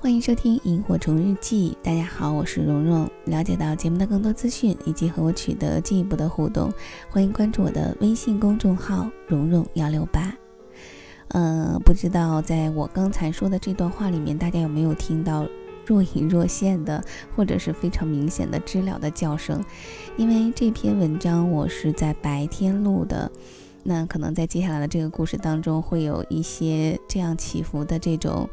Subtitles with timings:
[0.00, 1.76] 欢迎收听《萤火虫日记》。
[1.84, 3.10] 大家好，我是蓉蓉。
[3.24, 6.72] 了解到节目的更多资讯以及和我取得进一步的互动，
[7.10, 10.32] 欢迎关注我的微信公众号“蓉蓉幺六八”。
[11.34, 15.44] 嗯，不知道在我刚才说的这段话里面，大家有没有听到
[15.84, 17.02] 若隐若现的，
[17.34, 19.60] 或者是非常明显的知了的叫声？
[20.16, 23.28] 因为这篇文章我是在白天录的，
[23.82, 28.48] 那可能在接下来的这个故事当中会有一些这样起伏的这种。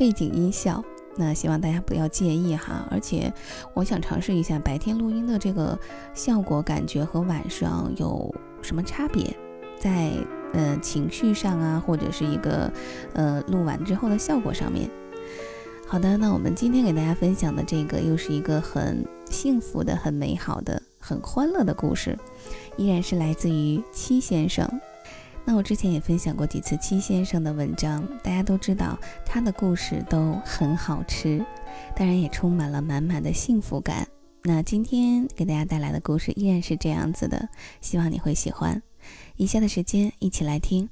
[0.00, 0.82] 背景音效，
[1.18, 2.88] 那希望大家不要介意哈。
[2.90, 3.30] 而且
[3.74, 5.78] 我想尝试一下白天录音的这个
[6.14, 9.36] 效果，感觉和晚上有什么差别？
[9.78, 10.10] 在
[10.54, 12.72] 呃情绪上啊，或者是一个
[13.12, 14.88] 呃录完之后的效果上面。
[15.86, 22.18] 好的，那我们今天给大家分享的这个又是一个很幸福的、很美好的、很欢乐的故事，
[22.78, 24.66] 依然是来自于七先生。
[25.44, 31.44] 那我之前也分享过几次七先生的文章，大家都知道他的故事都很好吃，
[31.96, 34.06] 当然也充满了满满的幸福感。
[34.44, 37.48] 那今天给大家带来的故事依然是这样子的，
[37.80, 38.80] 希望你会喜欢。
[39.36, 40.88] 以下的时间一起来听。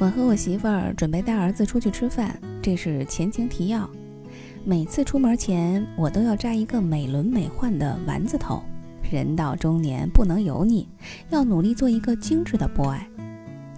[0.00, 3.88] 我和我媳妇儿准备带儿子出去吃饭，这是前情提要。
[4.68, 8.62] 每次出门前，我都要扎一个美轮美奂的丸子头。
[9.10, 10.86] 人到中年不能油腻，
[11.30, 12.98] 要努力做一个精致的 boy。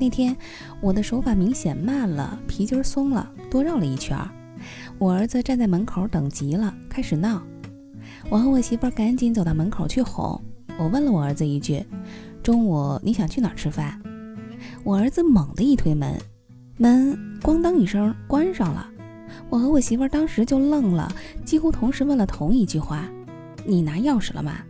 [0.00, 0.36] 那天
[0.80, 4.18] 我的手法明显慢了，皮筋松了，多绕了一圈。
[4.98, 7.40] 我儿子站在门口等急了，开始闹。
[8.28, 10.42] 我和我媳妇赶紧走到门口去哄。
[10.76, 11.86] 我问了我儿子一句
[12.42, 13.96] ：“中午你想去哪儿吃饭？”
[14.82, 16.20] 我儿子猛地一推门，
[16.78, 18.90] 门咣当一声关上了。
[19.50, 21.12] 我和我媳妇儿当时就愣了，
[21.44, 23.06] 几乎同时问了同一句话
[23.66, 24.60] ：“你拿钥匙了吗？”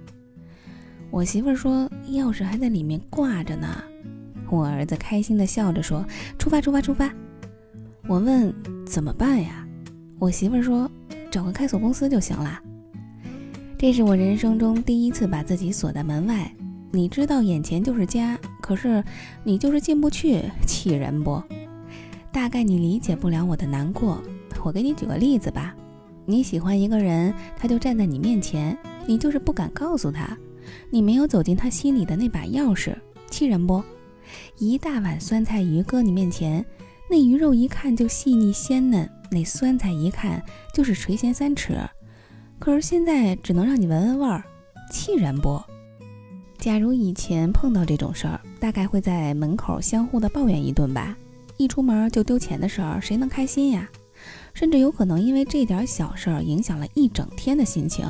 [1.13, 3.69] 我媳妇儿说：“钥匙还在里面挂着呢。”
[4.51, 6.05] 我儿子开心地笑着说
[6.39, 7.13] ：“出发，出发，出发！”
[8.09, 8.53] 我问
[8.87, 9.67] ：“怎么办呀？”
[10.19, 10.91] 我媳妇儿说
[11.31, 12.59] ：“找个开锁公司就行了。”
[13.79, 16.51] 这是我人生中第一次把自己锁在门外。
[16.91, 19.05] 你知道眼前就是家，可是
[19.45, 21.43] 你就是进不去，气人不？
[22.33, 24.21] 大概你理解不了我的难过。
[24.65, 25.75] 我给你举个例子吧，
[26.27, 28.77] 你喜欢一个人，他就站在你面前，
[29.07, 30.37] 你就是不敢告诉他，
[30.91, 32.95] 你没有走进他心里的那把钥匙，
[33.31, 33.83] 气人不？
[34.59, 36.65] 一大碗酸菜鱼搁你面前，
[37.09, 41.79] 那鱼肉一看就细腻鲜嫩，那酸菜一看就是垂涎三尺，
[42.59, 44.45] 可是现在只能让你闻闻味儿，
[44.93, 45.61] 气人不？
[46.59, 51.17] 假如以前碰到这种事儿，大概会在门口相互的抱怨一顿吧，
[51.57, 53.89] 一出门就丢钱的事儿，谁能开心呀？
[54.55, 58.07] 甚至有可能因为这点小事儿影响了一整天的心情。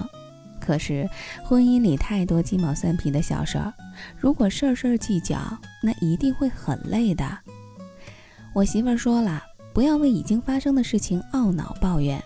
[0.61, 1.09] 可是
[1.43, 3.73] 婚姻里太多鸡毛蒜皮的小事儿，
[4.19, 5.39] 如果事儿事儿计较，
[5.83, 7.39] 那一定会很累的。
[8.53, 9.43] 我媳妇儿说了，
[9.73, 12.23] 不要为已经发生的事情懊恼抱怨，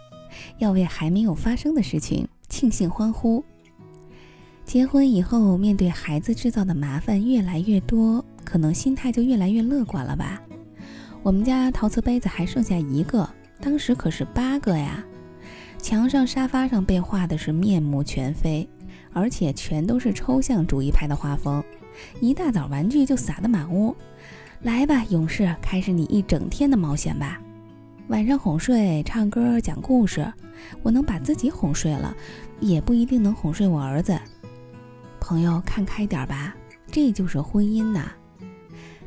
[0.58, 3.44] 要为还没有发生的事情庆幸欢呼。
[4.64, 10.42] 结婚以后，面对孩子制造的麻烦越来越多，可能心态就越来越乐观了吧。
[11.22, 13.28] 我们家陶瓷杯子还剩下一个。
[13.64, 15.02] 当时可是八个呀，
[15.78, 18.68] 墙上、沙发上被画的是面目全非，
[19.10, 21.64] 而且全都是抽象主义派的画风。
[22.20, 23.96] 一大早玩具就撒得满屋，
[24.60, 27.40] 来吧，勇士，开始你一整天的冒险吧。
[28.08, 30.30] 晚上哄睡、唱歌、讲故事，
[30.82, 32.14] 我能把自己哄睡了，
[32.60, 34.20] 也不一定能哄睡我儿子。
[35.18, 36.54] 朋友，看开点吧，
[36.92, 38.12] 这就是婚姻呐。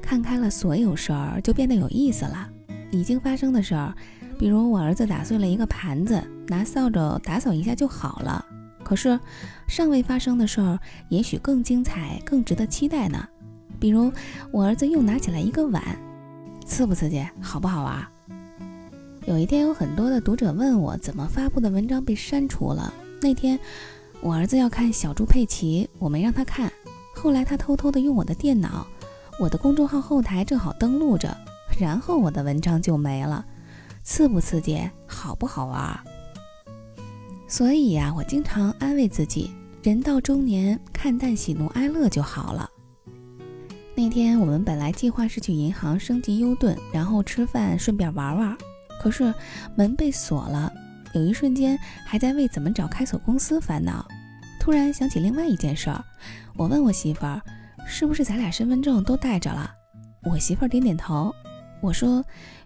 [0.01, 2.49] 看开了，所有事儿就变得有意思了。
[2.89, 3.93] 已经发生的事儿。
[4.37, 8.45] 比如我儿子打碎了一个盘子，拿扫帚打扫一下就好了。
[8.83, 9.19] 可是
[9.67, 13.27] 尚未发生的事儿，也许更精彩、更值得期待呢。
[13.79, 14.11] 比如
[14.51, 15.83] 我儿子又拿起来一个碗，
[16.65, 17.27] 刺不刺激？
[17.41, 18.07] 好不好玩？
[19.25, 22.93] 有一天有很多的读者问我，怎么发布的文章被删除了？
[23.21, 23.59] 那天
[24.21, 26.71] 我儿子要看小猪佩奇，我没让他看。
[27.15, 28.87] 后来他偷偷的用我的电脑，
[29.39, 31.35] 我的公众号后台正好登录着，
[31.77, 33.45] 然后我的文章就没了。
[34.09, 35.99] 刺不刺激，好不好玩？
[37.45, 42.69] 所以呀，我经常安慰自己，人到中年，看淡喜怒哀乐就好了。
[43.95, 48.57] 那天我们本来计划是去银行升级优盾，然后吃饭顺便玩玩，
[49.01, 49.33] 可是
[49.75, 50.71] 门被锁了，
[51.13, 54.07] 有一瞬间还在为怎么找开锁公司烦恼。
[54.57, 56.01] 突然想起另外一件事儿，
[56.55, 57.41] 我问我媳妇儿，
[57.85, 59.69] 是不是咱俩身份证都带着了？
[60.23, 61.35] 我媳妇儿点点头。
[61.81, 62.23] 我说。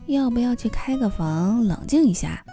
[0.07, 2.43] 要不要去开个房冷静一下？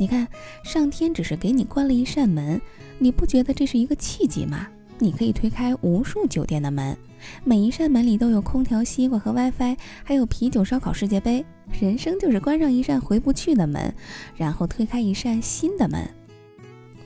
[0.00, 0.26] 你看，
[0.64, 2.60] 上天只是给你关了一扇门，
[2.98, 4.66] 你不觉得这是一个契机吗？
[4.98, 6.96] 你可以推开无数酒店的门，
[7.44, 11.44] 每一扇门里都有空调、西瓜和 WiFi，还有啤酒、烧烤、世界杯。
[11.78, 13.94] 人生就是关上一扇回不去的门，
[14.36, 16.08] 然后推开一扇新的门。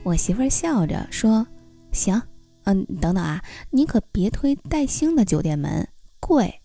[0.03, 1.45] 我媳妇儿笑着说
[1.91, 2.21] ：“行，
[2.63, 5.89] 嗯，等等啊，你可别推带星的酒店门，
[6.21, 6.61] 贵。”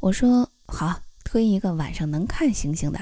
[0.00, 2.98] 我说：“好，推一个晚上能看星星的。”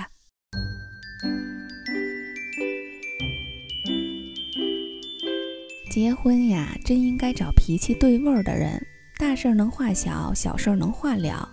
[5.89, 8.85] 结婚呀，真应该找脾气对味儿的人，
[9.17, 11.49] 大事儿能化小，小事儿能化了。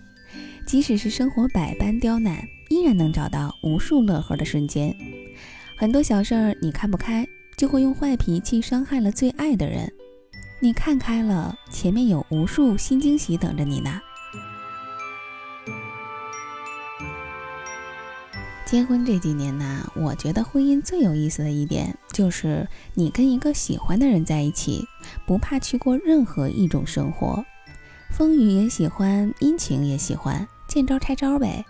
[0.66, 4.94] 即使是生活百般刁难，依然能找到无数乐呵的瞬间。
[5.78, 9.94] 很多小事儿你看不开，就会用坏脾气伤害了最爱的人。
[10.60, 14.02] 你看开了，前面有无数新惊喜等着你呢。
[18.74, 24.84] 结婚这几年呢，我觉得婚姻最有意思的一点就是你跟一个喜欢的人在一起，
[25.28, 27.46] 不怕去过任何一种生活，
[28.10, 31.64] 风雨也喜欢，阴晴也喜欢，见招拆招呗。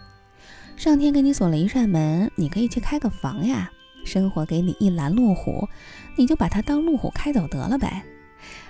[0.77, 3.69] 上天给你锁了一扇门，你可以去开个房呀。
[4.05, 5.67] 生活给你一拦路虎，
[6.15, 8.01] 你就把它当路虎开走得了呗。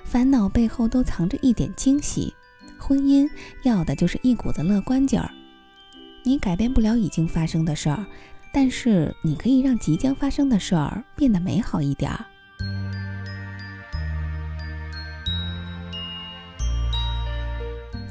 [0.04, 2.34] 烦恼背后都藏着一点惊喜，
[2.80, 3.30] 婚姻
[3.62, 5.30] 要的就是一股子乐观劲儿。
[6.26, 8.06] 你改变不了已经发生的事儿，
[8.54, 12.26] 但是你可以让即将发生的事儿变得美好一点儿。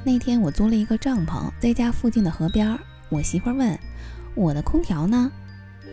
[0.04, 2.78] 那天我租了一个帐篷，在家附近的河边。
[3.08, 3.78] 我媳妇问
[4.36, 5.32] ：“我的空调呢？”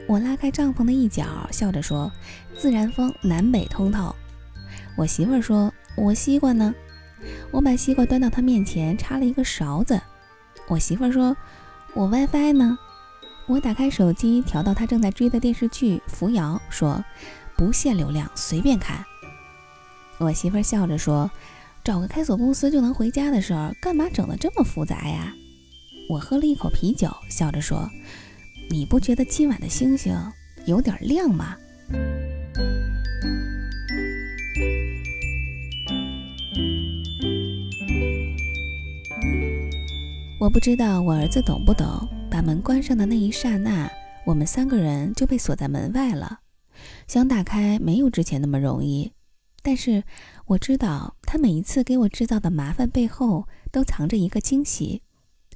[0.05, 2.11] 我拉开帐篷的一角，笑着说
[2.57, 4.13] ：“自然风南北通透。”
[4.97, 6.75] 我媳妇说：“我西瓜呢？”
[7.51, 9.97] 我把西瓜端到她面前，插了一个勺子。
[10.67, 11.33] 我媳妇说。
[11.95, 12.77] 我 WiFi 呢？
[13.47, 17.03] 我打开手机，调到他正在追的电视剧《扶摇》，说
[17.57, 19.03] 不限流量，随便看。
[20.19, 21.29] 我媳妇笑着说
[21.83, 25.33] ：“找个开锁公司就能回家的事儿，干嘛整得这么复杂呀？”
[26.09, 27.89] 我喝了一口啤酒，笑着说
[28.69, 30.15] ：“你不觉得今晚的星星
[30.65, 31.57] 有点亮吗？”
[40.39, 42.07] 我不知道我儿子懂不懂。
[42.31, 43.91] 把门关上的那一刹那，
[44.25, 46.39] 我们三个人就被锁在门外了。
[47.07, 49.11] 想打开，没有之前那么容易。
[49.61, 50.01] 但是
[50.45, 55.01] 我知道，他每一次给我制造的麻烦背后，都藏着一个惊喜。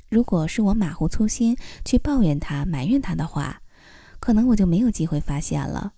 [0.09, 3.61] 如果是我马虎粗心去抱怨他、埋怨他的话，
[4.19, 5.93] 可能我就没有机会发现了。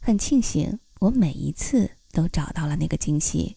[0.00, 3.56] 很庆幸，我每一次都找到了那个惊喜。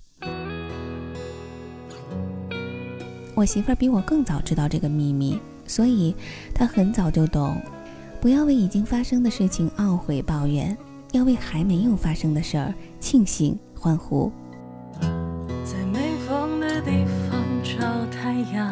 [3.41, 6.15] 我媳妇儿比我更早知道这个秘密，所以
[6.53, 7.59] 她很早就懂，
[8.21, 10.77] 不要为已经发生的事情懊悔抱怨，
[11.11, 14.31] 要为还没有发生的事儿庆幸欢呼。
[15.01, 17.79] 在没风的地方找
[18.11, 18.71] 太阳，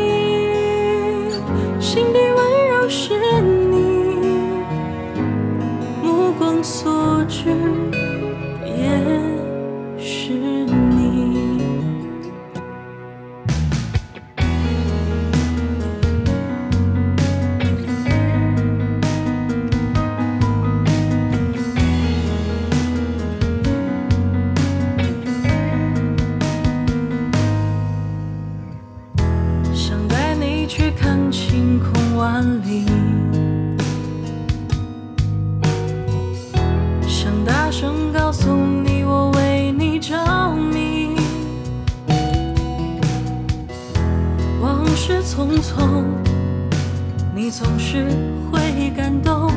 [45.23, 46.03] 匆匆，
[47.33, 48.05] 你总是
[48.51, 49.51] 会感动。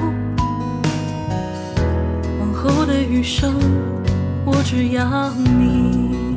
[2.41, 3.55] 往后的余生，
[4.45, 6.37] 我只要你。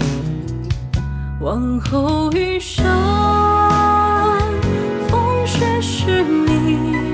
[1.40, 2.84] 往后余生，
[5.08, 7.07] 风雪是你。